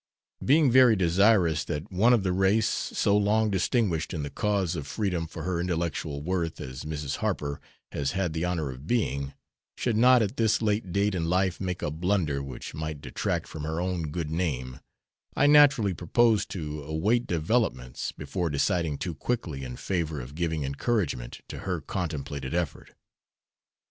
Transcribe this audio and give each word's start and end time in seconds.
Being 0.43 0.71
very 0.71 0.95
desirous 0.95 1.63
that 1.65 1.91
one 1.91 2.11
of 2.11 2.23
the 2.23 2.31
race, 2.31 2.65
so 2.67 3.15
long 3.15 3.51
distinguished 3.51 4.15
in 4.15 4.23
the 4.23 4.31
cause 4.31 4.75
of 4.75 4.87
freedom 4.87 5.27
for 5.27 5.43
her 5.43 5.61
intellectual 5.61 6.23
worth 6.23 6.59
as 6.59 6.85
Mrs. 6.85 7.17
Harper 7.17 7.61
has 7.91 8.13
had 8.13 8.33
the 8.33 8.43
honor 8.43 8.71
of 8.71 8.87
being, 8.87 9.35
should 9.77 9.95
not 9.95 10.23
at 10.23 10.37
this 10.37 10.59
late 10.59 10.91
date 10.91 11.13
in 11.13 11.25
life 11.25 11.61
make 11.61 11.83
a 11.83 11.91
blunder 11.91 12.41
which 12.41 12.73
might 12.73 12.99
detract 12.99 13.45
from 13.47 13.63
her 13.63 13.79
own 13.79 14.07
good 14.09 14.31
name, 14.31 14.79
I 15.35 15.45
naturally 15.45 15.93
proposed 15.93 16.49
to 16.49 16.81
await 16.83 17.27
developments 17.27 18.11
before 18.11 18.49
deciding 18.49 18.97
too 18.97 19.13
quickly 19.13 19.63
in 19.63 19.75
favor 19.75 20.19
of 20.19 20.33
giving 20.33 20.63
encouragement 20.63 21.41
to 21.49 21.59
her 21.59 21.79
contemplated 21.79 22.55
effort. 22.55 22.95